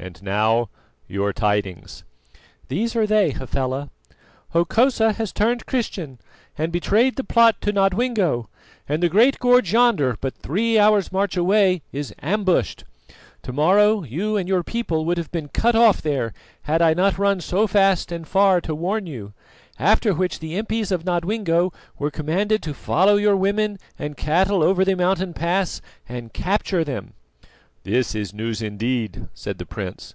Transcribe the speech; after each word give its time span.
And 0.00 0.22
now 0.22 0.68
your 1.08 1.32
tidings." 1.32 2.04
"These 2.68 2.94
are 2.94 3.04
they, 3.04 3.30
Hafela. 3.32 3.90
Hokosa 4.50 5.14
has 5.14 5.32
turned 5.32 5.66
Christian 5.66 6.20
and 6.56 6.70
betrayed 6.70 7.16
the 7.16 7.24
plot 7.24 7.60
to 7.62 7.72
Nodwengo; 7.72 8.46
and 8.88 9.02
the 9.02 9.08
great 9.08 9.40
gorge 9.40 9.72
yonder 9.72 10.16
but 10.20 10.36
three 10.36 10.78
hours 10.78 11.10
march 11.10 11.36
away 11.36 11.82
is 11.90 12.14
ambushed. 12.22 12.84
To 13.42 13.52
morrow 13.52 14.04
you 14.04 14.36
and 14.36 14.48
your 14.48 14.62
people 14.62 15.04
would 15.04 15.18
have 15.18 15.32
been 15.32 15.48
cut 15.48 15.74
off 15.74 16.00
there 16.00 16.32
had 16.62 16.80
I 16.80 16.94
not 16.94 17.18
run 17.18 17.40
so 17.40 17.66
fast 17.66 18.12
and 18.12 18.24
far 18.26 18.60
to 18.60 18.76
warn 18.76 19.08
you, 19.08 19.32
after 19.80 20.14
which 20.14 20.38
the 20.38 20.56
impis 20.56 20.92
of 20.92 21.04
Nodwengo 21.04 21.72
were 21.98 22.12
commanded 22.12 22.62
to 22.62 22.72
follow 22.72 23.16
your 23.16 23.34
women 23.36 23.80
and 23.98 24.16
cattle 24.16 24.62
over 24.62 24.84
the 24.84 24.94
mountain 24.94 25.34
pass 25.34 25.82
and 26.08 26.32
capture 26.32 26.84
them." 26.84 27.14
"This 27.84 28.14
is 28.14 28.34
news 28.34 28.60
indeed," 28.60 29.28
said 29.32 29.56
the 29.56 29.64
prince. 29.64 30.14